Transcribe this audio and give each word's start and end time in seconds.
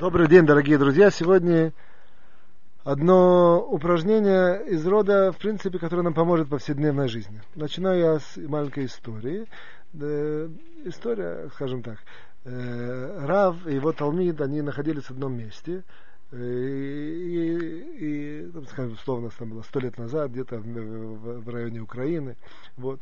Добрый 0.00 0.28
день, 0.28 0.46
дорогие 0.46 0.78
друзья. 0.78 1.10
Сегодня 1.10 1.72
одно 2.84 3.60
упражнение 3.68 4.64
из 4.68 4.86
рода, 4.86 5.32
в 5.32 5.38
принципе, 5.38 5.80
которое 5.80 6.02
нам 6.02 6.14
поможет 6.14 6.46
в 6.46 6.50
повседневной 6.50 7.08
жизни. 7.08 7.42
Начинаю 7.56 7.98
я 7.98 8.18
с 8.20 8.36
маленькой 8.36 8.86
истории. 8.86 9.46
Э, 9.94 10.48
история, 10.84 11.48
скажем 11.52 11.82
так. 11.82 11.98
Э, 12.44 13.26
Рав 13.26 13.66
и 13.66 13.74
его 13.74 13.92
Талмид, 13.92 14.40
они 14.40 14.62
находились 14.62 15.02
в 15.04 15.10
одном 15.10 15.36
месте. 15.36 15.82
Э, 16.30 16.36
и, 16.36 17.48
и, 17.98 18.44
и 18.44 18.50
скажем, 18.70 18.92
условно, 18.92 19.30
это 19.34 19.44
было 19.46 19.62
сто 19.62 19.80
лет 19.80 19.98
назад, 19.98 20.30
где-то 20.30 20.58
в, 20.58 20.64
в, 20.64 21.40
в 21.40 21.48
районе 21.48 21.80
Украины. 21.80 22.36
Вот. 22.76 23.00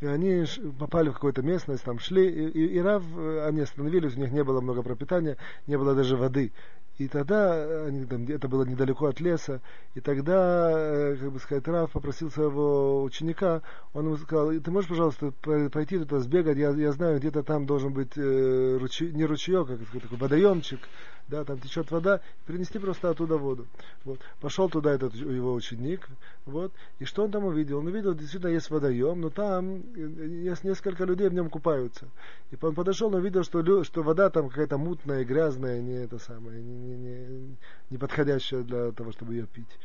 И 0.00 0.06
они 0.06 0.44
попали 0.78 1.08
в 1.08 1.14
какую-то 1.14 1.42
местность, 1.42 1.82
там 1.82 1.98
шли, 1.98 2.28
и, 2.28 2.48
и, 2.48 2.66
и 2.76 2.80
Рав, 2.80 3.02
они 3.44 3.62
остановились, 3.62 4.14
у 4.14 4.20
них 4.20 4.30
не 4.30 4.44
было 4.44 4.60
много 4.60 4.82
пропитания, 4.82 5.36
не 5.66 5.76
было 5.76 5.94
даже 5.94 6.16
воды. 6.16 6.52
И 6.98 7.06
тогда, 7.06 7.86
они, 7.86 8.04
там, 8.06 8.24
это 8.26 8.48
было 8.48 8.64
недалеко 8.64 9.06
от 9.06 9.20
леса, 9.20 9.60
и 9.94 10.00
тогда, 10.00 10.70
э, 10.72 11.16
как 11.16 11.32
бы 11.32 11.38
сказать, 11.38 11.66
Раф 11.68 11.92
попросил 11.92 12.28
своего 12.30 13.04
ученика, 13.04 13.62
он 13.94 14.06
ему 14.06 14.16
сказал, 14.16 14.52
ты 14.52 14.70
можешь, 14.72 14.88
пожалуйста, 14.88 15.32
пойти 15.72 15.98
туда 15.98 16.18
сбегать, 16.18 16.58
я, 16.58 16.70
я 16.70 16.90
знаю, 16.90 17.18
где-то 17.18 17.44
там 17.44 17.66
должен 17.66 17.92
быть 17.92 18.16
э, 18.16 18.78
ручей, 18.80 19.12
не 19.12 19.24
ручеек, 19.26 19.70
а 19.70 19.76
такой 20.00 20.18
водоемчик, 20.18 20.80
да, 21.28 21.44
там 21.44 21.58
течет 21.60 21.90
вода, 21.90 22.20
принести 22.46 22.78
просто 22.78 23.10
оттуда 23.10 23.36
воду. 23.36 23.66
Вот. 24.04 24.18
Пошел 24.40 24.68
туда 24.68 24.92
этот 24.92 25.14
его 25.14 25.52
ученик, 25.52 26.08
вот, 26.46 26.72
и 26.98 27.04
что 27.04 27.24
он 27.24 27.30
там 27.30 27.44
увидел? 27.44 27.78
Он 27.78 27.86
увидел, 27.86 28.14
действительно 28.14 28.50
есть 28.50 28.70
водоем, 28.70 29.20
но 29.20 29.30
там 29.30 29.82
есть 29.94 30.64
несколько 30.64 31.04
людей 31.04 31.28
в 31.28 31.34
нем 31.34 31.50
купаются. 31.50 32.08
И 32.50 32.56
он 32.60 32.74
подошел, 32.74 33.10
но 33.10 33.18
увидел, 33.18 33.44
что, 33.44 33.84
что 33.84 34.02
вода 34.02 34.30
там 34.30 34.48
какая-то 34.48 34.78
мутная, 34.78 35.24
грязная, 35.24 35.80
не 35.82 36.04
это 36.04 36.18
самое, 36.18 36.62
не, 36.62 36.87
не, 36.96 37.26
не, 37.26 37.56
не 37.90 37.98
подходящая 37.98 38.62
для 38.62 38.92
того, 38.92 39.12
чтобы 39.12 39.34
ее 39.34 39.46
пить. 39.46 39.78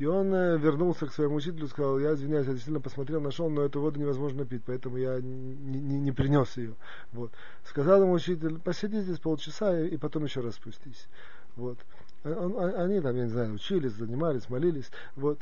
И 0.00 0.06
он 0.06 0.32
э, 0.34 0.56
вернулся 0.56 1.06
к 1.06 1.12
своему 1.12 1.36
учителю 1.36 1.66
и 1.66 1.68
сказал, 1.68 1.98
я 1.98 2.14
извиняюсь, 2.14 2.46
я 2.46 2.52
действительно 2.52 2.80
посмотрел, 2.80 3.20
нашел, 3.20 3.50
но 3.50 3.62
эту 3.62 3.82
воду 3.82 4.00
невозможно 4.00 4.46
пить, 4.46 4.62
поэтому 4.64 4.96
я 4.96 5.20
не, 5.20 5.54
не, 5.54 6.00
не 6.00 6.10
принес 6.10 6.56
ее. 6.56 6.74
Вот. 7.12 7.32
Сказал 7.64 8.00
ему 8.02 8.12
учитель, 8.12 8.58
посиди 8.58 9.02
здесь 9.02 9.18
полчаса 9.18 9.78
и, 9.78 9.88
и 9.88 9.96
потом 9.98 10.24
еще 10.24 10.40
раз 10.40 10.54
спустись. 10.54 11.06
Вот. 11.54 11.76
Он, 12.24 12.56
они 12.76 13.00
там, 13.02 13.14
я 13.14 13.24
не 13.24 13.30
знаю, 13.30 13.52
учились, 13.52 13.92
занимались, 13.92 14.48
молились. 14.48 14.90
Вот. 15.16 15.38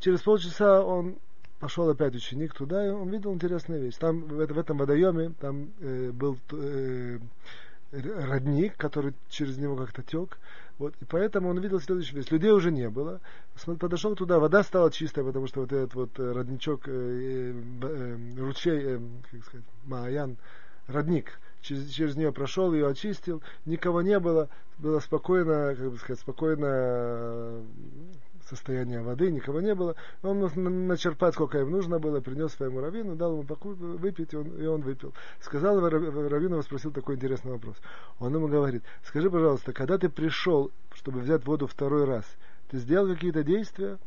Через 0.00 0.22
полчаса 0.22 0.82
он 0.82 1.18
пошел 1.60 1.86
опять 1.90 2.14
ученик 2.14 2.54
туда, 2.54 2.86
и 2.86 2.88
он 2.88 3.10
видел 3.10 3.34
интересную 3.34 3.82
вещь. 3.82 3.96
Там, 3.96 4.22
в, 4.22 4.46
в 4.46 4.58
этом 4.58 4.78
водоеме, 4.78 5.34
там 5.38 5.70
э, 5.80 6.12
был 6.12 6.38
э, 6.52 7.18
родник, 7.92 8.76
который 8.76 9.14
через 9.28 9.58
него 9.58 9.76
как-то 9.76 10.02
тек. 10.02 10.38
Вот, 10.78 10.94
и 11.00 11.04
поэтому 11.04 11.48
он 11.48 11.58
увидел 11.58 11.80
следующую 11.80 12.18
вещь. 12.18 12.30
Людей 12.30 12.52
уже 12.52 12.70
не 12.70 12.88
было. 12.88 13.20
Подошел 13.80 14.14
туда, 14.14 14.38
вода 14.38 14.62
стала 14.62 14.92
чистая, 14.92 15.24
потому 15.24 15.48
что 15.48 15.60
вот 15.60 15.72
этот 15.72 15.94
вот 15.94 16.18
э, 16.20 16.32
родничок, 16.32 16.82
э, 16.86 17.52
э, 17.82 18.16
ручей, 18.38 18.80
э, 18.84 19.00
как 19.30 19.44
сказать, 19.44 19.66
Маян, 19.84 20.36
родник, 20.86 21.40
через, 21.62 21.88
через 21.90 22.14
нее 22.14 22.32
прошел, 22.32 22.72
ее 22.72 22.88
очистил, 22.88 23.42
никого 23.64 24.02
не 24.02 24.20
было, 24.20 24.48
было 24.78 25.00
спокойно, 25.00 25.74
как 25.74 25.90
бы 25.90 25.98
сказать, 25.98 26.20
спокойно 26.20 27.64
состояние 28.48 29.02
воды, 29.02 29.30
никого 29.30 29.60
не 29.60 29.74
было. 29.74 29.94
Он 30.22 30.40
начерпать, 30.86 31.34
сколько 31.34 31.58
им 31.58 31.70
нужно 31.70 31.98
было, 31.98 32.20
принес 32.20 32.52
своему 32.52 32.80
раввину, 32.80 33.14
дал 33.14 33.32
ему 33.32 33.46
выпить, 33.96 34.32
и 34.32 34.36
он, 34.36 34.48
и 34.60 34.66
он 34.66 34.80
выпил. 34.80 35.12
Сказал 35.40 35.80
раввину, 35.80 36.62
спросил 36.62 36.90
такой 36.90 37.16
интересный 37.16 37.52
вопрос. 37.52 37.76
Он 38.18 38.34
ему 38.34 38.48
говорит, 38.48 38.82
скажи, 39.04 39.30
пожалуйста, 39.30 39.72
когда 39.72 39.98
ты 39.98 40.08
пришел, 40.08 40.70
чтобы 40.94 41.20
взять 41.20 41.44
воду 41.46 41.66
второй 41.66 42.04
раз, 42.04 42.24
ты 42.70 42.78
сделал 42.78 43.12
какие-то 43.14 43.42
действия? 43.42 43.98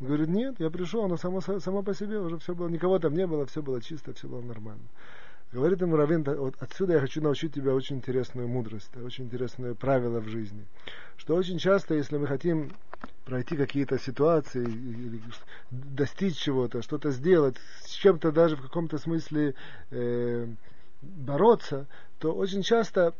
Он 0.00 0.06
говорит, 0.06 0.28
нет, 0.28 0.56
я 0.58 0.70
пришел, 0.70 1.04
оно 1.04 1.16
само, 1.16 1.40
само 1.40 1.82
по 1.82 1.94
себе 1.94 2.18
уже 2.18 2.38
все 2.38 2.54
было, 2.54 2.68
никого 2.68 2.98
там 2.98 3.14
не 3.14 3.26
было, 3.26 3.44
все 3.46 3.62
было 3.62 3.82
чисто, 3.82 4.14
все 4.14 4.28
было 4.28 4.40
нормально. 4.40 4.84
Говорит 5.52 5.80
ему 5.80 5.96
Равин, 5.96 6.22
вот 6.22 6.54
отсюда 6.60 6.92
я 6.94 7.00
хочу 7.00 7.20
научить 7.20 7.54
тебя 7.54 7.74
очень 7.74 7.96
интересную 7.96 8.46
мудрость, 8.46 8.96
очень 8.96 9.24
интересное 9.24 9.74
правило 9.74 10.20
в 10.20 10.28
жизни. 10.28 10.64
Что 11.16 11.34
очень 11.34 11.58
часто, 11.58 11.94
если 11.94 12.18
мы 12.18 12.28
хотим 12.28 12.70
пройти 13.30 13.56
какие-то 13.56 13.96
ситуации, 13.96 14.66
достичь 15.70 16.36
чего-то, 16.36 16.82
что-то 16.82 17.12
сделать, 17.12 17.54
с 17.84 17.92
чем-то 17.92 18.32
даже 18.32 18.56
в 18.56 18.62
каком-то 18.62 18.98
смысле 18.98 19.54
э, 19.92 20.48
бороться, 21.00 21.86
то 22.18 22.34
очень 22.34 22.62
часто 22.62 23.14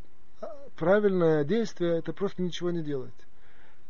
правильное 0.77 1.45
действие 1.45 1.99
это 1.99 2.13
просто 2.13 2.43
ничего 2.43 2.73
не 2.73 2.83
делать. 2.83 3.15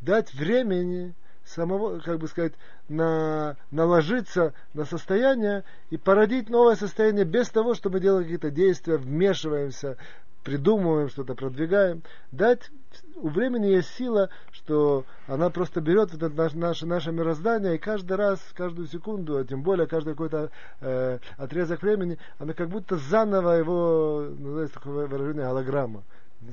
Дать 0.02 0.34
времени 0.34 1.14
самого, 1.46 2.00
как 2.00 2.18
бы 2.18 2.28
сказать, 2.28 2.52
на, 2.90 3.56
наложиться 3.70 4.52
на 4.74 4.84
состояние 4.84 5.64
и 5.88 5.96
породить 5.96 6.50
новое 6.50 6.76
состояние 6.76 7.24
без 7.24 7.48
того, 7.48 7.72
чтобы 7.72 7.98
делать 7.98 8.24
какие-то 8.24 8.50
действия, 8.50 8.98
вмешиваемся, 8.98 9.96
придумываем 10.42 11.08
что-то, 11.08 11.34
продвигаем. 11.34 12.02
Дать 12.32 12.70
у 13.16 13.28
времени 13.28 13.66
есть 13.66 13.94
сила, 13.94 14.30
что 14.52 15.04
она 15.26 15.50
просто 15.50 15.80
берет 15.80 16.14
это 16.14 16.28
наше, 16.56 16.86
наше, 16.86 17.12
мироздание, 17.12 17.76
и 17.76 17.78
каждый 17.78 18.16
раз, 18.16 18.40
каждую 18.54 18.88
секунду, 18.88 19.36
а 19.36 19.44
тем 19.44 19.62
более 19.62 19.86
каждый 19.86 20.14
какой-то 20.14 20.50
э, 20.80 21.18
отрезок 21.36 21.82
времени, 21.82 22.18
она 22.38 22.54
как 22.54 22.68
будто 22.68 22.96
заново 22.96 23.52
его, 23.52 24.26
называется 24.38 24.74
такое 24.74 25.06
выражение, 25.06 25.44
голограмма. 25.44 26.02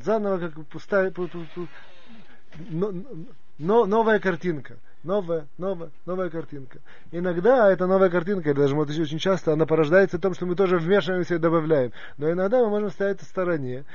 Заново 0.04 0.38
как 0.38 0.66
пустая, 0.68 1.12
пу, 1.12 1.28
пу, 1.28 1.46
пу, 1.56 1.68
но, 2.70 2.94
но, 3.58 3.86
новая 3.86 4.20
картинка. 4.20 4.78
Новая, 5.04 5.48
новая, 5.58 5.90
новая 6.06 6.30
картинка. 6.30 6.80
Иногда 7.12 7.72
эта 7.72 7.88
новая 7.88 8.10
картинка, 8.10 8.50
или 8.50 8.58
даже 8.58 8.76
вот 8.76 8.90
очень 8.90 9.20
часто, 9.20 9.54
она 9.54 9.66
порождается 9.66 10.18
в 10.18 10.22
том, 10.22 10.34
что 10.34 10.46
мы 10.46 10.56
тоже 10.56 10.78
вмешиваемся 10.78 11.36
и 11.36 11.38
добавляем. 11.38 11.94
Но 12.18 12.32
иногда 12.32 12.62
мы 12.64 12.70
можем 12.70 12.90
стоять 12.90 13.22
в 13.22 13.24
стороне 13.24 13.86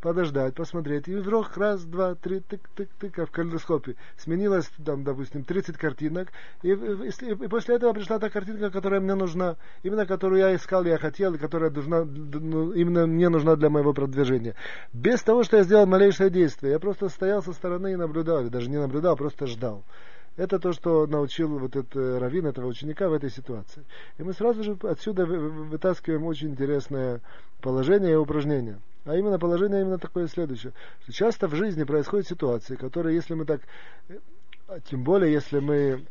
подождать, 0.00 0.54
посмотреть, 0.54 1.08
и 1.08 1.14
вдруг 1.14 1.56
раз, 1.56 1.84
два, 1.84 2.14
три, 2.14 2.38
тык-тык-тык, 2.40 3.10
как 3.10 3.28
в 3.28 3.32
калейдоскопе. 3.32 3.96
Сменилось, 4.16 4.70
там, 4.84 5.04
допустим, 5.04 5.44
30 5.44 5.76
картинок, 5.76 6.28
и, 6.62 6.70
и, 6.70 7.30
и 7.30 7.48
после 7.48 7.76
этого 7.76 7.92
пришла 7.92 8.18
та 8.18 8.30
картинка, 8.30 8.70
которая 8.70 9.00
мне 9.00 9.14
нужна, 9.14 9.56
именно 9.82 10.06
которую 10.06 10.40
я 10.40 10.54
искал, 10.54 10.84
я 10.84 10.98
хотел, 10.98 11.34
и 11.34 11.38
которая 11.38 11.70
нужна, 11.70 12.04
ну, 12.04 12.72
именно 12.72 13.06
мне 13.06 13.28
нужна 13.28 13.56
для 13.56 13.70
моего 13.70 13.92
продвижения. 13.92 14.54
Без 14.92 15.22
того, 15.22 15.42
что 15.42 15.58
я 15.58 15.62
сделал 15.62 15.86
малейшее 15.86 16.30
действие, 16.30 16.72
я 16.72 16.78
просто 16.78 17.08
стоял 17.08 17.42
со 17.42 17.52
стороны 17.52 17.92
и 17.92 17.96
наблюдал, 17.96 18.40
или 18.40 18.48
даже 18.48 18.70
не 18.70 18.78
наблюдал, 18.78 19.14
а 19.14 19.16
просто 19.16 19.46
ждал. 19.46 19.84
Это 20.36 20.58
то, 20.58 20.72
что 20.72 21.06
научил 21.06 21.58
вот 21.58 21.76
этот 21.76 21.94
э, 21.96 22.18
раввин 22.18 22.46
этого 22.46 22.66
ученика 22.66 23.08
в 23.08 23.12
этой 23.12 23.30
ситуации. 23.30 23.84
И 24.16 24.22
мы 24.22 24.32
сразу 24.32 24.62
же 24.62 24.76
отсюда 24.84 25.26
вытаскиваем 25.26 26.24
очень 26.24 26.50
интересное 26.50 27.20
положение 27.60 28.12
и 28.12 28.16
упражнение. 28.16 28.78
А 29.04 29.16
именно 29.16 29.38
положение 29.38 29.80
именно 29.80 29.98
такое 29.98 30.26
следующее. 30.28 30.72
Что 31.02 31.12
часто 31.12 31.48
в 31.48 31.54
жизни 31.54 31.84
происходят 31.84 32.26
ситуации, 32.26 32.76
которые, 32.76 33.16
если 33.16 33.34
мы 33.34 33.44
так, 33.44 33.62
э, 34.08 34.18
тем 34.88 35.04
более, 35.04 35.32
если 35.32 35.58
мы 35.58 36.06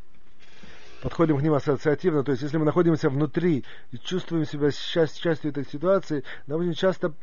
подходим 1.01 1.37
к 1.37 1.41
ним 1.41 1.53
ассоциативно, 1.53 2.23
то 2.23 2.31
есть 2.31 2.43
если 2.43 2.57
мы 2.57 2.65
находимся 2.65 3.09
внутри 3.09 3.63
и 3.91 3.97
чувствуем 3.97 4.45
себя 4.45 4.71
часть, 4.71 5.19
частью 5.19 5.51
этой 5.51 5.65
ситуации, 5.65 6.23
нам 6.47 6.61
очень 6.61 6.73
часто 6.73 7.13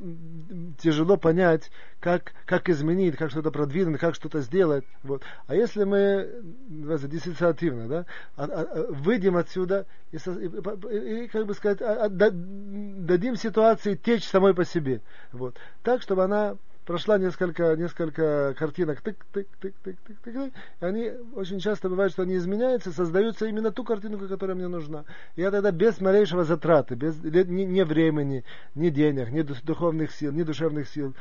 тяжело 0.78 1.16
понять, 1.16 1.70
как, 2.00 2.32
как 2.44 2.68
изменить, 2.68 3.16
как 3.16 3.30
что-то 3.30 3.50
продвинуть, 3.50 4.00
как 4.00 4.14
что-то 4.14 4.40
сделать. 4.40 4.84
Вот. 5.02 5.22
А 5.46 5.54
если 5.54 5.84
мы 5.84 6.28
диссоциативно 6.68 7.88
да, 7.88 8.06
а, 8.36 8.44
а, 8.44 8.46
а, 8.46 8.92
выйдем 8.92 9.36
отсюда 9.36 9.86
и, 10.12 10.16
и, 10.16 11.24
и 11.24 11.28
как 11.28 11.46
бы 11.46 11.54
сказать, 11.54 11.78
дадим 11.78 13.36
ситуации 13.36 13.94
течь 13.94 14.24
самой 14.24 14.54
по 14.54 14.64
себе. 14.64 15.00
Вот. 15.32 15.56
Так, 15.82 16.02
чтобы 16.02 16.24
она 16.24 16.56
прошла 16.86 17.18
несколько, 17.18 17.76
несколько 17.76 18.54
картинок, 18.56 19.00
тык, 19.00 19.16
тык, 19.32 19.48
тык, 19.60 19.74
тык, 19.82 19.96
тык, 20.04 20.16
тык, 20.22 20.34
тык, 20.34 20.52
и 20.80 20.84
они 20.84 21.12
очень 21.34 21.58
часто 21.58 21.88
бывает, 21.88 22.12
что 22.12 22.22
они 22.22 22.36
изменяются, 22.36 22.92
создаются 22.92 23.46
именно 23.46 23.72
ту 23.72 23.84
картинку, 23.84 24.28
которая 24.28 24.56
мне 24.56 24.68
нужна. 24.68 25.04
И 25.34 25.42
я 25.42 25.50
тогда 25.50 25.72
без 25.72 26.00
малейшего 26.00 26.44
затраты, 26.44 26.94
без 26.94 27.22
ни, 27.22 27.64
ни 27.64 27.82
времени, 27.82 28.44
ни 28.76 28.90
денег, 28.90 29.30
ни 29.30 29.42
духовных 29.42 30.12
сил, 30.12 30.32
ни 30.32 30.44
душевных 30.44 30.88
сил, 30.88 31.14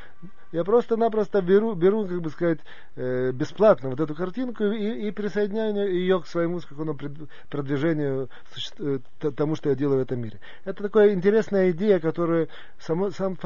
я 0.52 0.64
просто-напросто 0.64 1.42
беру, 1.42 1.74
беру, 1.74 2.08
как 2.08 2.22
бы 2.22 2.30
сказать, 2.30 2.60
э, 2.96 3.32
бесплатно 3.34 3.90
вот 3.90 4.00
эту 4.00 4.16
картинку 4.16 4.64
и, 4.64 5.08
и 5.08 5.12
присоединяю 5.12 5.92
ее 5.92 6.22
к 6.22 6.28
своему 6.28 6.62
какому 6.62 6.98
продвижению, 7.50 8.30
э, 8.80 9.00
тому, 9.36 9.56
что 9.56 9.70
я 9.70 9.76
делаю 9.76 10.00
в 10.00 10.04
этом 10.04 10.22
мире. 10.22 10.40
Это 10.64 10.84
такая 10.84 11.14
интересная 11.14 11.72
идея, 11.72 12.00
которая 12.00 12.48
само, 12.80 13.12
сам, 13.12 13.38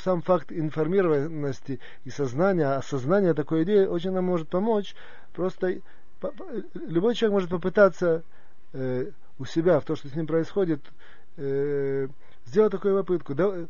сам 0.00 0.20
факт 0.20 0.52
информированности 0.52 1.59
осознанности 1.60 1.80
и 2.04 2.10
сознания, 2.10 2.66
осознание 2.76 3.34
такой 3.34 3.64
идеи 3.64 3.86
очень 3.86 4.12
нам 4.12 4.24
может 4.24 4.48
помочь. 4.48 4.94
Просто 5.32 5.80
любой 6.74 7.14
человек 7.14 7.34
может 7.34 7.50
попытаться 7.50 8.22
э, 8.72 9.10
у 9.38 9.44
себя, 9.44 9.80
в 9.80 9.84
то, 9.84 9.96
что 9.96 10.08
с 10.08 10.14
ним 10.14 10.26
происходит, 10.26 10.80
э, 11.36 12.08
сделать 12.46 12.72
такую 12.72 12.96
попытку. 12.98 13.34
Да, 13.34 13.66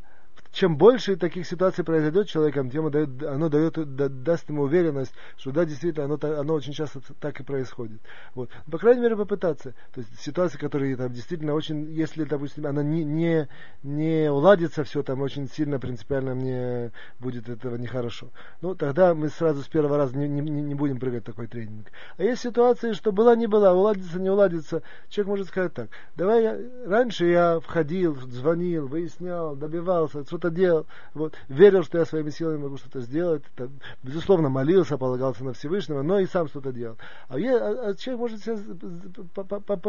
чем 0.53 0.77
больше 0.77 1.17
таких 1.17 1.47
ситуаций 1.47 1.85
произойдет 1.85 2.29
человеком, 2.29 2.71
тем 2.71 2.91
дает, 2.91 3.23
оно 3.23 3.49
дает, 3.49 3.75
да, 3.95 4.09
даст 4.09 4.49
ему 4.49 4.63
уверенность, 4.63 5.13
что 5.37 5.53
да, 5.53 5.65
действительно, 5.65 6.07
оно, 6.07 6.19
оно 6.41 6.55
очень 6.55 6.73
часто 6.73 7.01
так 7.21 7.39
и 7.41 7.45
происходит. 7.45 8.01
Вот. 8.35 8.51
По 8.71 8.79
крайней 8.79 9.03
мере, 9.03 9.17
попытаться. 9.17 9.75
То 9.95 10.01
есть 10.01 10.21
ситуации, 10.21 10.59
которые 10.59 10.97
там 10.97 11.13
действительно 11.13 11.55
очень, 11.55 11.93
если, 11.93 12.25
допустим, 12.25 12.67
она 12.67 12.83
не, 12.83 13.05
не, 13.05 13.49
не 13.83 14.31
уладится 14.31 14.83
все, 14.85 15.03
там 15.03 15.21
очень 15.21 15.49
сильно 15.49 15.79
принципиально 15.79 16.35
мне 16.35 16.93
будет 17.21 17.49
этого 17.49 17.77
нехорошо. 17.77 18.29
Ну, 18.61 18.75
тогда 18.75 19.15
мы 19.15 19.29
сразу 19.29 19.63
с 19.63 19.69
первого 19.69 19.97
раза 19.97 20.19
не, 20.19 20.29
не, 20.29 20.41
не 20.41 20.75
будем 20.75 20.99
прыгать 20.99 21.25
такой 21.25 21.47
тренинг. 21.47 21.87
А 22.17 22.23
есть 22.25 22.43
ситуации, 22.43 22.93
что 22.93 23.13
была, 23.13 23.37
не 23.37 23.47
была, 23.47 23.73
уладится, 23.73 24.19
не 24.19 24.31
уладится. 24.31 24.83
Человек 25.09 25.29
может 25.29 25.49
сказать 25.49 25.75
так, 25.75 25.91
давай 26.17 26.43
я, 26.43 26.59
раньше 26.87 27.27
я 27.27 27.61
входил, 27.61 28.17
звонил, 28.17 28.89
выяснял, 28.89 29.55
добивался, 29.55 30.25
что-то 30.41 30.51
делал, 30.51 30.87
вот, 31.15 31.35
верил, 31.49 31.85
что 31.85 31.99
я 31.99 32.05
своими 32.05 32.31
силами 32.31 32.57
могу 32.57 32.79
что-то 32.79 33.01
сделать, 33.01 33.43
там, 33.57 33.71
безусловно, 34.03 34.49
молился, 34.49 34.97
полагался 34.97 35.45
на 35.45 35.53
Всевышнего, 35.53 36.03
но 36.03 36.19
и 36.19 36.27
сам 36.27 36.49
что-то 36.49 36.73
делал. 36.73 36.97
А, 37.29 37.39
я, 37.39 37.57
а, 37.57 37.91
а 37.91 37.95
человек 37.95 38.21
может 38.21 38.43
себя 38.43 38.57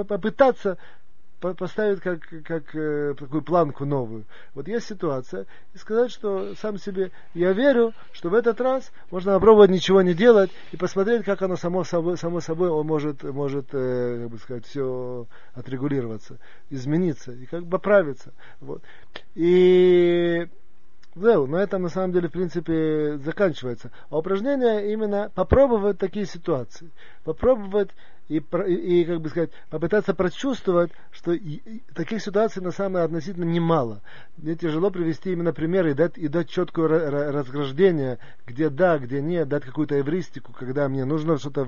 попытаться 0.04 0.78
поставить 1.42 2.02
как, 2.02 2.22
как 2.46 2.76
э, 2.76 3.14
такую 3.18 3.42
планку 3.42 3.86
новую. 3.86 4.26
Вот 4.54 4.68
есть 4.68 4.88
ситуация, 4.88 5.46
и 5.74 5.78
сказать, 5.78 6.12
что 6.12 6.56
сам 6.56 6.78
себе, 6.78 7.12
я 7.34 7.54
верю, 7.54 7.94
что 8.14 8.30
в 8.30 8.34
этот 8.34 8.62
раз 8.62 8.92
можно 9.10 9.34
попробовать 9.34 9.72
ничего 9.72 10.02
не 10.02 10.14
делать 10.14 10.52
и 10.72 10.78
посмотреть, 10.78 11.24
как 11.24 11.42
оно 11.42 11.56
само 11.56 11.84
собой, 11.84 12.18
само 12.18 12.40
собой 12.40 12.70
он 12.70 12.86
может, 12.86 13.24
может 13.24 13.68
э, 13.74 14.22
как 14.22 14.32
бы 14.32 14.38
сказать, 14.38 14.66
все 14.66 15.28
отрегулироваться, 15.54 16.38
измениться 16.70 17.32
и 17.32 17.46
как 17.46 17.64
бы 17.64 17.72
поправиться. 17.72 18.34
Вот. 18.60 18.82
И 19.36 20.48
Зеу, 21.16 21.46
на 21.46 21.58
этом 21.58 21.82
на 21.82 21.90
самом 21.90 22.14
деле 22.14 22.30
в 22.30 22.32
принципе 22.32 23.18
заканчивается. 23.18 23.92
А 24.10 24.18
упражнение 24.18 24.94
именно 24.94 25.30
попробовать 25.36 25.98
такие 25.98 26.26
ситуации. 26.26 26.90
Попробовать 27.26 27.90
и, 28.32 28.38
и, 28.38 29.04
как 29.04 29.20
бы 29.20 29.30
сказать, 29.30 29.52
попытаться 29.70 30.14
прочувствовать, 30.14 30.92
что 31.12 31.36
таких 31.94 32.22
ситуаций 32.22 32.62
на 32.62 32.72
самом 32.72 32.94
деле 32.94 33.06
относительно 33.06 33.44
немало. 33.44 34.02
Мне 34.38 34.56
тяжело 34.56 34.90
привести 34.90 35.34
именно 35.34 35.52
примеры 35.52 35.92
и 35.92 35.94
дать, 35.94 36.18
и 36.18 36.30
дать 36.30 36.50
четкое 36.50 36.88
разграждение, 37.32 38.20
где 38.48 38.70
да, 38.70 38.98
где 39.00 39.22
нет, 39.22 39.50
дать 39.50 39.66
какую-то 39.66 40.00
эвристику, 40.00 40.54
когда 40.54 40.88
мне 40.88 41.04
нужно 41.04 41.38
что-то, 41.38 41.68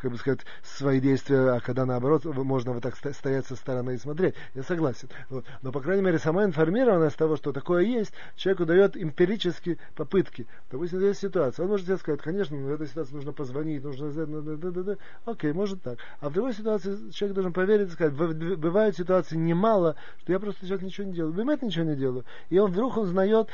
как 0.00 0.12
бы 0.12 0.18
сказать, 0.18 0.40
свои 0.62 1.00
действия, 1.00 1.56
а 1.56 1.60
когда 1.60 1.84
наоборот 1.84 2.24
можно 2.24 2.72
вот 2.72 2.82
так 2.84 2.94
стоять 2.96 3.46
со 3.46 3.56
стороны 3.56 3.96
и 3.96 3.98
смотреть. 3.98 4.36
Я 4.54 4.62
согласен. 4.62 5.08
Вот. 5.30 5.46
Но, 5.62 5.72
по 5.72 5.80
крайней 5.80 6.02
мере, 6.02 6.20
сама 6.20 6.44
информированность 6.44 7.16
того, 7.16 7.36
что 7.36 7.52
такое 7.52 7.82
есть, 7.82 8.12
человеку 8.36 8.66
дает 8.66 8.96
эмпирически 8.96 9.78
попытки. 9.96 10.46
Допустим, 10.70 11.00
есть 11.00 11.20
ситуация. 11.20 11.64
Он 11.64 11.70
может 11.70 11.86
себе 11.86 11.96
сказать, 11.96 12.20
конечно, 12.22 12.56
в 12.56 12.72
этой 12.72 12.86
ситуации 12.86 13.14
нужно 13.14 13.32
позвонить, 13.32 13.82
нужно... 13.82 14.96
Окей, 15.24 15.52
может 15.52 15.82
так. 15.90 15.98
А 16.20 16.28
в 16.28 16.32
другой 16.32 16.54
ситуации 16.54 17.10
человек 17.10 17.34
должен 17.34 17.52
поверить 17.52 17.88
и 17.88 17.92
сказать, 17.92 18.14
бывают 18.14 18.96
ситуации 18.96 19.36
немало, 19.36 19.96
что 20.22 20.32
я 20.32 20.38
просто 20.38 20.66
сейчас 20.66 20.82
ничего 20.82 21.06
не 21.06 21.14
делаю. 21.14 21.32
Бывает 21.32 21.62
ничего 21.62 21.84
не 21.84 21.96
делаю. 21.96 22.24
И 22.50 22.58
он 22.58 22.70
вдруг 22.72 22.96
узнает, 22.96 23.48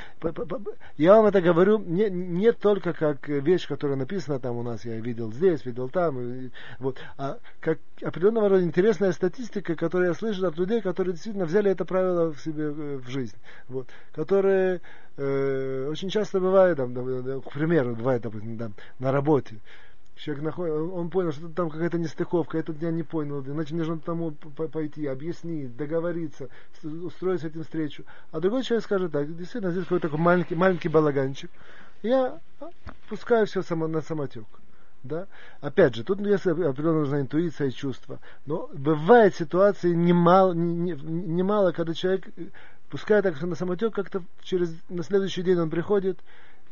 я 0.97 1.17
вам 1.17 1.27
это 1.27 1.41
говорю 1.41 1.79
не, 1.79 2.11
не 2.11 2.53
только 2.53 2.93
как 2.93 3.29
вещь, 3.29 3.69
которая 3.69 3.97
написана 3.97 4.39
там 4.39 4.57
у 4.57 4.63
нас, 4.63 4.85
я 4.85 4.97
видел 5.01 5.33
здесь, 5.33 5.65
видел 5.65 5.89
там, 5.89 6.51
вот, 6.79 6.99
а 7.19 7.39
как 7.61 7.79
определенного 8.03 8.49
рода 8.49 8.65
интересная 8.65 9.13
статистика, 9.13 9.77
которую 9.77 10.09
я 10.09 10.15
слышу 10.15 10.47
от 10.47 10.59
людей, 10.59 10.81
которые 10.81 11.13
действительно 11.13 11.47
взяли 11.47 11.71
это 11.71 11.85
правило 11.85 12.33
в 12.33 12.41
себе 12.41 12.65
э, 12.65 12.97
в 12.97 13.09
жизнь. 13.09 13.37
Вот, 13.69 13.89
которые 14.13 14.81
э, 15.17 15.89
очень 15.91 16.09
часто 16.09 16.41
бывает, 16.41 16.77
там, 16.77 16.95
к 16.95 17.53
примеру, 17.53 17.95
бывает, 17.95 18.23
допустим, 18.23 18.59
там, 18.59 18.75
на 18.99 19.13
работе, 19.13 19.57
Человек 20.17 20.45
находит, 20.45 20.75
он 20.75 21.11
понял, 21.11 21.33
что 21.33 21.49
там 21.49 21.71
какая-то 21.71 21.99
нестыковка, 21.99 22.57
этот 22.57 22.81
я 22.81 22.93
не 22.93 23.03
понял, 23.03 23.43
значит 23.43 23.77
нужно 23.77 23.99
тому 23.99 24.31
пойти, 24.31 25.07
объяснить, 25.07 25.77
договориться, 25.77 26.49
устроить 26.83 27.41
с 27.41 27.45
этим 27.45 27.65
встречу. 27.65 28.05
А 28.31 28.39
другой 28.39 28.63
человек 28.63 28.85
скажет 28.85 29.11
так, 29.11 29.27
действительно, 29.37 29.73
здесь 29.73 29.85
какой-то 29.85 30.09
такой 30.09 30.23
маленький, 30.23 30.55
маленький 30.55 30.89
балаганчик. 30.89 31.51
Я 32.03 32.39
пускаю 33.09 33.47
все 33.47 33.63
само, 33.63 33.89
на 33.89 34.03
самотек. 34.03 34.45
Да? 35.03 35.27
Опять 35.61 35.97
же, 35.97 36.05
тут 36.05 36.21
есть 36.21 36.47
определенно 36.47 37.01
нужна 37.01 37.21
интуиция 37.21 37.69
и 37.69 37.73
чувство. 37.73 38.21
Но 38.47 38.71
бывает 38.73 39.35
ситуации 39.35 39.93
немало, 39.93 40.53
немало, 40.53 41.73
когда 41.73 41.93
человек 41.93 42.27
пускает 42.89 43.25
так 43.25 43.41
на 43.43 43.55
самотек, 43.55 43.95
как-то 43.95 44.23
через 44.43 44.73
на 44.89 45.03
следующий 45.03 45.43
день 45.43 45.59
он 45.59 45.69
приходит, 45.69 46.19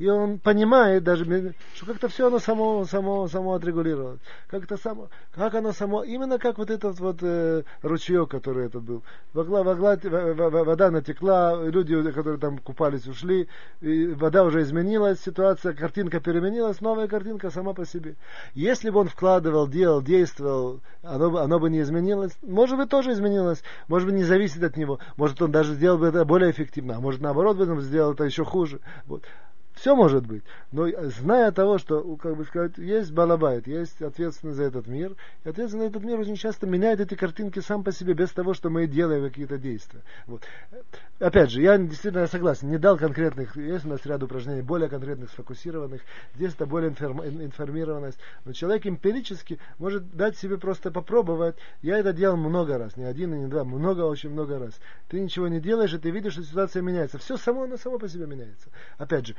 и 0.02 0.08
он 0.08 0.40
понимает 0.40 1.04
даже, 1.04 1.54
что 1.74 1.86
как-то 1.86 2.08
все 2.08 2.26
оно 2.26 2.40
само, 2.40 2.84
само, 2.86 3.28
само 3.28 3.54
отрегулировалось. 3.54 4.18
Как-то 4.48 4.76
само, 4.76 5.10
как 5.32 5.54
оно 5.54 5.70
само, 5.70 6.02
именно 6.02 6.40
как 6.40 6.58
вот 6.58 6.70
этот 6.70 6.98
вот 6.98 7.18
э, 7.22 7.62
ручеек, 7.82 8.28
который 8.28 8.66
этот 8.66 8.82
был. 8.82 9.04
Вогла, 9.32 9.62
вогла, 9.62 9.94
вода 9.94 10.90
натекла, 10.90 11.56
люди, 11.62 12.10
которые 12.10 12.40
там 12.40 12.58
купались, 12.58 13.06
ушли, 13.06 13.46
и 13.80 14.06
вода 14.08 14.42
уже 14.42 14.62
изменилась, 14.62 15.20
ситуация, 15.20 15.72
картинка 15.72 16.18
переменилась, 16.18 16.80
новая 16.80 17.06
картинка 17.06 17.50
сама 17.50 17.72
по 17.72 17.86
себе. 17.86 18.16
Если 18.54 18.90
бы 18.90 18.98
он 18.98 19.08
вкладывал, 19.08 19.68
делал, 19.68 20.02
действовал, 20.02 20.80
оно, 21.04 21.36
оно 21.36 21.60
бы 21.60 21.70
не 21.70 21.80
изменилось. 21.80 22.32
Может 22.42 22.76
быть, 22.76 22.88
тоже 22.88 23.12
изменилось, 23.12 23.62
может 23.86 24.08
быть, 24.08 24.16
не 24.16 24.24
зависит 24.24 24.64
от 24.64 24.76
него. 24.76 24.98
Может, 25.16 25.40
он 25.42 25.52
даже 25.52 25.74
сделал 25.74 25.98
бы 25.98 26.08
это 26.08 26.24
более 26.24 26.50
эффективно, 26.50 26.96
а 26.96 27.00
может, 27.00 27.20
наоборот, 27.20 27.56
бы 27.56 27.70
он 27.70 27.80
сделал 27.82 28.14
это 28.14 28.24
еще 28.24 28.44
хуже. 28.44 28.80
Вот. 29.06 29.22
Все 29.74 29.96
может 29.96 30.26
быть. 30.26 30.42
Но 30.70 30.86
зная 31.08 31.50
того, 31.50 31.78
что, 31.78 32.16
как 32.16 32.36
бы 32.36 32.44
сказать, 32.44 32.76
есть 32.78 33.12
балабайт, 33.12 33.66
есть 33.66 34.00
ответственность 34.02 34.58
за 34.58 34.64
этот 34.64 34.86
мир, 34.86 35.16
и 35.44 35.48
ответственность 35.48 35.92
за 35.92 35.98
этот 35.98 36.04
мир 36.04 36.20
очень 36.20 36.36
часто 36.36 36.66
меняет 36.66 37.00
эти 37.00 37.14
картинки 37.14 37.60
сам 37.60 37.82
по 37.82 37.90
себе, 37.90 38.14
без 38.14 38.30
того, 38.30 38.54
что 38.54 38.70
мы 38.70 38.86
делаем 38.86 39.24
какие-то 39.24 39.58
действия. 39.58 40.02
Вот. 40.26 40.42
Опять 41.18 41.50
же, 41.50 41.62
я 41.62 41.78
действительно 41.78 42.26
согласен, 42.26 42.70
не 42.70 42.78
дал 42.78 42.98
конкретных, 42.98 43.56
есть 43.56 43.84
у 43.84 43.88
нас 43.88 44.04
ряд 44.04 44.22
упражнений 44.22 44.62
более 44.62 44.88
конкретных, 44.88 45.30
сфокусированных, 45.30 46.02
здесь 46.34 46.52
это 46.54 46.66
более 46.66 46.90
информированность, 46.90 48.18
но 48.44 48.52
человек 48.52 48.86
эмпирически 48.86 49.58
может 49.78 50.14
дать 50.14 50.36
себе 50.36 50.58
просто 50.58 50.90
попробовать. 50.90 51.56
Я 51.80 51.98
это 51.98 52.12
делал 52.12 52.36
много 52.36 52.76
раз, 52.78 52.96
не 52.96 53.04
один 53.04 53.34
и 53.34 53.38
не 53.38 53.46
два, 53.46 53.64
много, 53.64 54.02
очень 54.02 54.30
много 54.30 54.58
раз. 54.58 54.74
Ты 55.08 55.20
ничего 55.20 55.48
не 55.48 55.60
делаешь, 55.60 55.94
и 55.94 55.98
ты 55.98 56.10
видишь, 56.10 56.34
что 56.34 56.44
ситуация 56.44 56.82
меняется. 56.82 57.18
Все 57.18 57.36
само, 57.36 57.62
оно 57.62 57.76
само 57.76 57.98
по 57.98 58.08
себе 58.08 58.26
меняется. 58.26 58.68
Опять 58.98 59.28
же, 59.28 59.36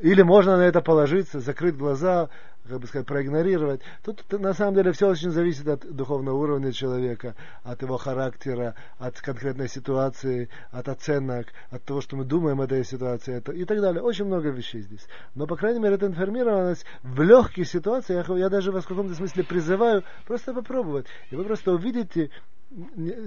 или 0.00 0.22
можно 0.22 0.56
на 0.56 0.62
это 0.62 0.80
положиться, 0.80 1.40
закрыть 1.40 1.76
глаза, 1.76 2.28
как 2.68 2.80
бы 2.80 2.86
сказать, 2.86 3.06
проигнорировать. 3.06 3.80
Тут 4.04 4.24
на 4.32 4.54
самом 4.54 4.74
деле 4.74 4.92
все 4.92 5.08
очень 5.08 5.30
зависит 5.30 5.66
от 5.68 5.90
духовного 5.90 6.36
уровня 6.36 6.72
человека, 6.72 7.34
от 7.64 7.82
его 7.82 7.96
характера, 7.96 8.74
от 8.98 9.20
конкретной 9.20 9.68
ситуации, 9.68 10.48
от 10.70 10.88
оценок, 10.88 11.48
от 11.70 11.82
того, 11.84 12.00
что 12.00 12.16
мы 12.16 12.24
думаем 12.24 12.60
о 12.60 12.64
этой 12.64 12.84
ситуации 12.84 13.36
это, 13.36 13.52
и 13.52 13.64
так 13.64 13.80
далее. 13.80 14.02
Очень 14.02 14.26
много 14.26 14.50
вещей 14.50 14.82
здесь. 14.82 15.06
Но, 15.34 15.46
по 15.46 15.56
крайней 15.56 15.80
мере, 15.80 15.96
эта 15.96 16.06
информированность 16.06 16.84
в 17.02 17.20
легких 17.22 17.68
ситуациях, 17.68 18.28
я, 18.30 18.48
даже 18.48 18.70
в 18.70 18.86
каком-то 18.86 19.14
смысле 19.14 19.44
призываю 19.44 20.04
просто 20.26 20.54
попробовать. 20.54 21.06
И 21.30 21.36
вы 21.36 21.44
просто 21.44 21.72
увидите, 21.72 22.30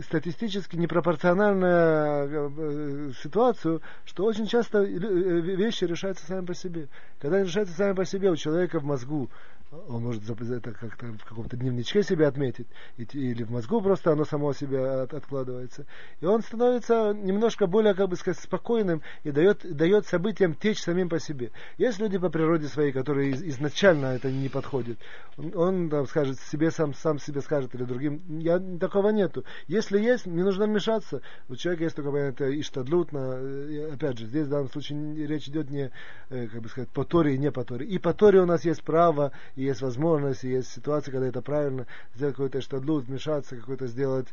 статистически 0.01 0.75
непропорциональную 0.75 2.51
э, 2.57 3.11
ситуацию, 3.21 3.81
что 4.03 4.25
очень 4.25 4.47
часто 4.47 4.79
э, 4.79 4.87
вещи 4.87 5.83
решаются 5.83 6.25
сами 6.25 6.45
по 6.45 6.55
себе. 6.55 6.87
Когда 7.19 7.37
они 7.37 7.45
решаются 7.45 7.75
сами 7.75 7.93
по 7.93 8.05
себе, 8.05 8.31
у 8.31 8.35
человека 8.35 8.79
в 8.79 8.83
мозгу 8.83 9.29
он 9.71 10.03
может 10.03 10.23
это 10.29 10.71
как-то 10.71 11.07
в 11.07 11.25
каком-то 11.25 11.57
дневничке 11.57 12.03
себе 12.03 12.27
отметить, 12.27 12.67
или 12.97 13.43
в 13.43 13.51
мозгу 13.51 13.81
просто 13.81 14.11
оно 14.11 14.25
само 14.25 14.53
себе 14.53 14.79
от, 14.85 15.13
откладывается. 15.13 15.85
И 16.21 16.25
он 16.25 16.41
становится 16.41 17.13
немножко 17.13 17.67
более, 17.67 17.93
как 17.93 18.09
бы 18.09 18.15
сказать, 18.15 18.41
спокойным 18.41 19.01
и 19.23 19.31
дает, 19.31 19.65
дает 19.75 20.05
событиям 20.05 20.53
течь 20.53 20.81
самим 20.81 21.09
по 21.09 21.19
себе. 21.19 21.51
Есть 21.77 21.99
люди 21.99 22.17
по 22.17 22.29
природе 22.29 22.67
своей, 22.67 22.91
которые 22.91 23.31
из, 23.31 23.43
изначально 23.43 24.07
это 24.07 24.31
не 24.31 24.49
подходит. 24.49 24.99
Он, 25.37 25.51
он 25.55 25.89
там 25.89 26.07
скажет 26.07 26.39
себе, 26.39 26.71
сам, 26.71 26.93
сам 26.93 27.19
себе 27.19 27.41
скажет 27.41 27.73
или 27.75 27.83
другим, 27.83 28.21
я, 28.39 28.59
такого 28.79 29.09
нету. 29.09 29.45
Если 29.67 29.99
есть, 29.99 30.25
не 30.25 30.43
нужно 30.43 30.65
вмешаться. 30.65 31.21
У 31.49 31.55
человека 31.55 31.83
есть 31.85 31.95
только 31.95 32.15
это 32.17 32.59
иштадлутно. 32.59 33.93
Опять 33.93 34.19
же, 34.19 34.27
здесь 34.27 34.47
в 34.47 34.49
данном 34.49 34.69
случае 34.69 35.25
речь 35.25 35.47
идет 35.47 35.69
не, 35.69 35.91
э, 36.29 36.47
как 36.47 36.61
бы 36.61 36.69
сказать, 36.69 36.89
по 36.89 37.03
Торе 37.03 37.35
и 37.35 37.37
не 37.37 37.51
по 37.51 37.63
Торе. 37.63 37.85
И 37.85 37.97
по 37.97 38.13
Торе 38.13 38.41
у 38.41 38.45
нас 38.45 38.63
есть 38.65 38.83
право, 38.83 39.31
и 39.55 39.63
есть 39.63 39.81
возможность, 39.81 40.43
есть 40.43 40.71
ситуация, 40.71 41.11
когда 41.11 41.27
это 41.27 41.41
правильно, 41.41 41.87
сделать 42.15 42.35
какой-то 42.35 42.61
штадлут, 42.61 43.05
вмешаться, 43.05 43.55
какой-то 43.55 43.87
сделать, 43.87 44.27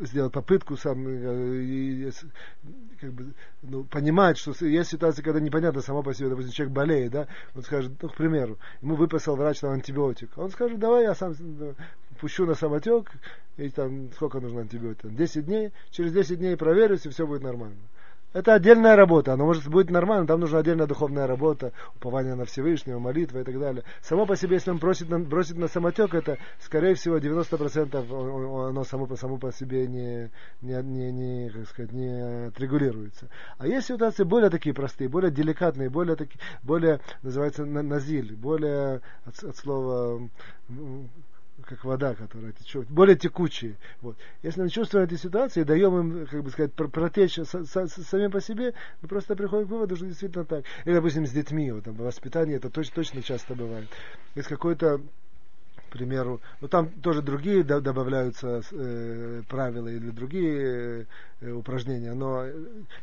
сделать 0.00 0.32
попытку 0.32 0.76
сам, 0.76 1.06
э, 1.06 1.62
и, 1.62 2.10
как 3.00 3.12
бы, 3.12 3.32
ну, 3.62 3.84
понимать, 3.84 4.38
что 4.38 4.52
есть 4.64 4.90
ситуация, 4.90 5.22
когда 5.22 5.40
непонятно 5.40 5.82
само 5.82 6.02
по 6.02 6.14
себе, 6.14 6.30
допустим, 6.30 6.52
человек 6.52 6.74
болеет, 6.74 7.12
да, 7.12 7.28
он 7.54 7.62
скажет, 7.62 7.92
ну, 8.00 8.08
к 8.08 8.14
примеру, 8.14 8.58
ему 8.80 8.94
выписал 8.94 9.36
врач 9.36 9.60
там 9.60 9.72
антибиотик, 9.72 10.30
он 10.36 10.50
скажет, 10.50 10.78
давай 10.78 11.04
я 11.04 11.14
сам 11.14 11.34
пущу 12.20 12.46
на 12.46 12.54
самотек, 12.54 13.10
и 13.56 13.68
там 13.68 14.10
сколько 14.14 14.40
нужно 14.40 14.62
антибиотиков, 14.62 15.14
10 15.14 15.44
дней, 15.44 15.72
через 15.90 16.12
10 16.12 16.38
дней 16.38 16.56
проверюсь, 16.56 17.04
и 17.04 17.10
все 17.10 17.26
будет 17.26 17.42
нормально. 17.42 17.76
Это 18.32 18.54
отдельная 18.54 18.96
работа, 18.96 19.34
оно 19.34 19.46
может 19.46 19.68
быть 19.68 19.90
нормально, 19.90 20.26
там 20.26 20.40
нужна 20.40 20.58
отдельная 20.58 20.86
духовная 20.86 21.26
работа, 21.26 21.72
упование 21.94 22.34
на 22.34 22.44
Всевышнего, 22.44 22.98
молитва 22.98 23.40
и 23.40 23.44
так 23.44 23.58
далее. 23.58 23.84
Само 24.00 24.26
по 24.26 24.36
себе, 24.36 24.54
если 24.54 24.70
он 24.70 24.78
бросит 24.78 25.08
на, 25.08 25.18
бросит 25.18 25.56
на 25.56 25.68
самотек, 25.68 26.14
это, 26.14 26.38
скорее 26.60 26.94
всего, 26.94 27.18
90% 27.18 28.68
оно 28.68 28.84
само 28.84 29.06
по, 29.06 29.16
само 29.16 29.36
по 29.38 29.52
себе 29.52 29.86
не, 29.86 30.30
не, 30.62 30.82
не, 30.82 31.12
не, 31.12 31.50
как 31.50 31.68
сказать, 31.68 31.92
не 31.92 32.46
отрегулируется. 32.48 33.28
А 33.58 33.66
есть 33.66 33.86
ситуации 33.86 34.24
более 34.24 34.50
такие 34.50 34.74
простые, 34.74 35.08
более 35.08 35.30
деликатные, 35.30 35.90
более, 35.90 36.16
такие, 36.16 36.40
более 36.62 37.00
называется, 37.22 37.64
назиль, 37.64 38.34
более 38.34 39.00
от, 39.24 39.42
от 39.42 39.56
слова 39.56 40.28
как 41.64 41.84
вода, 41.84 42.14
которая 42.14 42.52
течет, 42.52 42.88
более 42.88 43.16
текучие. 43.16 43.76
Вот. 44.00 44.16
Если 44.42 44.62
мы 44.62 44.68
чувствуем 44.68 45.06
эти 45.06 45.14
ситуации, 45.14 45.62
даем 45.62 45.98
им, 45.98 46.26
как 46.26 46.42
бы 46.42 46.50
сказать, 46.50 46.72
протечь 46.72 47.38
с, 47.38 47.54
с, 47.54 47.76
с, 47.76 48.04
самим 48.04 48.30
по 48.30 48.40
себе, 48.40 48.74
мы 49.00 49.08
просто 49.08 49.36
приходим 49.36 49.66
к 49.66 49.70
выводу, 49.70 49.96
что 49.96 50.06
действительно 50.06 50.44
так. 50.44 50.64
Или, 50.84 50.94
допустим, 50.94 51.26
с 51.26 51.30
детьми, 51.30 51.70
вот, 51.70 51.84
там, 51.84 51.94
воспитание, 51.94 52.56
это 52.56 52.70
точно, 52.70 52.96
точно 52.96 53.22
часто 53.22 53.54
бывает. 53.54 53.88
Есть 54.34 54.48
какой-то 54.48 55.00
примеру, 55.92 56.40
ну 56.60 56.68
там 56.68 56.88
тоже 56.88 57.22
другие 57.22 57.62
добавляются 57.62 58.62
э, 58.72 59.42
правила 59.48 59.88
или 59.88 60.10
другие 60.10 61.06
э, 61.40 61.52
упражнения, 61.52 62.14
но 62.14 62.44
э, 62.44 62.52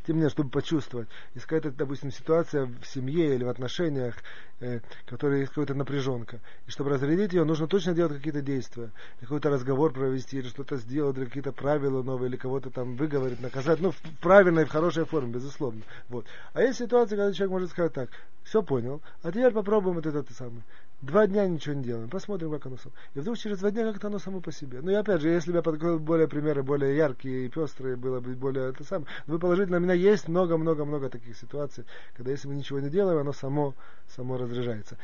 тем 0.06 0.16
не 0.16 0.22
менее, 0.22 0.30
чтобы 0.30 0.50
почувствовать, 0.50 1.08
если 1.36 1.48
какая-то, 1.48 1.72
допустим, 1.72 2.12
ситуация 2.12 2.66
в 2.66 2.86
семье 2.86 3.36
или 3.36 3.44
в 3.44 3.50
отношениях, 3.50 4.16
э, 4.60 4.80
которая 5.06 5.42
есть 5.42 5.50
какая-то 5.50 5.76
напряженка, 5.76 6.40
и 6.68 6.72
чтобы 6.72 6.90
разрядить 6.90 7.34
ее, 7.34 7.44
нужно 7.44 7.68
точно 7.68 7.94
делать 7.94 8.18
какие-то 8.18 8.42
действия, 8.42 8.92
какой-то 9.20 9.50
разговор 9.50 9.94
провести, 9.94 10.40
или 10.40 10.48
что-то 10.48 10.78
сделать, 10.78 11.18
или 11.18 11.26
какие-то 11.26 11.52
правила 11.52 12.02
новые, 12.02 12.30
или 12.30 12.38
кого-то 12.38 12.72
там 12.72 12.96
выговорить, 12.96 13.40
наказать, 13.40 13.80
ну, 13.80 13.92
в 13.92 14.02
правильной, 14.20 14.66
в 14.66 14.70
хорошей 14.70 15.06
форме, 15.06 15.34
безусловно. 15.34 15.82
Вот. 16.10 16.26
А 16.54 16.64
есть 16.64 16.80
ситуация, 16.80 17.18
когда 17.18 17.34
человек 17.34 17.52
может 17.52 17.70
сказать 17.70 17.94
так, 17.94 18.10
все 18.44 18.64
понял, 18.64 19.02
а 19.22 19.32
теперь 19.32 19.52
попробуем 19.52 19.96
вот 19.96 20.06
это 20.08 20.34
самое. 20.34 20.64
Два 21.02 21.28
дня 21.28 21.48
ничего 21.48 21.76
не 21.76 21.84
делаем, 21.84 22.10
посмотрим, 22.10 22.52
как 22.52 22.66
оно 22.66 22.76
само. 22.76 22.94
И 23.14 23.20
вдруг 23.20 23.38
через 23.38 23.60
два 23.60 23.72
дня 23.72 23.90
как-то 23.90 24.08
оно 24.08 24.20
само 24.20 24.42
по 24.42 24.52
себе. 24.52 24.80
Ну 24.82 24.92
и 24.92 24.96
опять 24.96 25.22
же, 25.22 25.30
если 25.30 25.52
бы 25.52 25.58
я 25.58 25.64
подготовил 25.64 25.98
более 25.98 26.28
примеры, 26.28 26.62
более 26.62 26.98
яркие 26.98 27.46
и 27.46 27.50
пестрые, 27.50 27.96
было 27.96 28.20
бы 28.20 28.36
более 28.36 28.70
это 28.70 28.84
самое. 28.84 29.08
Вы 29.26 29.40
положительно, 29.40 29.78
у 29.78 29.80
меня 29.80 29.94
есть 29.94 30.28
много-много-много 30.28 31.10
таких 31.10 31.38
ситуаций, 31.38 31.86
когда 32.18 32.32
если 32.32 32.50
мы 32.50 32.56
ничего 32.56 32.82
не 32.82 32.90
делаем, 32.90 33.20
оно 33.20 33.32
само, 33.32 33.76
само 34.14 34.38
разряжается. 34.38 34.98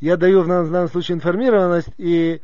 Я 0.00 0.16
даю 0.16 0.42
в 0.42 0.46
данном 0.46 0.88
случае 0.88 1.16
информированность, 1.16 1.88
и 1.98 2.40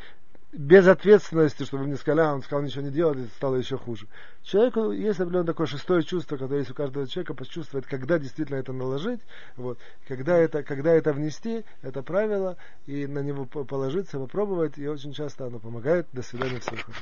без 0.52 0.87
ответственности, 0.87 1.64
чтобы 1.64 1.85
мне 1.85 1.97
сказали, 1.97 2.26
а, 2.26 2.35
он 2.35 2.43
сказал 2.43 2.64
ничего 2.64 2.83
не 2.83 2.90
делать, 2.90 3.19
и 3.19 3.26
стало 3.37 3.57
еще 3.57 3.76
хуже. 3.76 4.07
Человеку 4.43 4.93
есть 4.93 5.21
определенное 5.21 5.47
такое 5.47 5.67
шестое 5.67 6.02
чувство, 6.02 6.37
которое 6.37 6.59
есть 6.59 6.71
у 6.71 6.75
каждого 6.75 7.07
человека, 7.07 7.35
почувствовать, 7.35 7.87
когда 7.87 8.19
действительно 8.19 8.57
это 8.57 8.73
наложить, 8.73 9.21
вот, 9.57 9.78
когда, 10.07 10.38
это, 10.38 10.62
когда 10.62 10.93
это 10.93 11.12
внести, 11.12 11.64
это 11.83 12.02
правило, 12.02 12.57
и 12.87 13.07
на 13.07 13.19
него 13.21 13.45
положиться, 13.45 14.19
попробовать, 14.19 14.78
и 14.78 14.88
очень 14.88 15.12
часто 15.12 15.47
оно 15.47 15.59
помогает. 15.59 16.07
До 16.12 16.23
свидания, 16.23 16.61
хорошего. 16.61 16.95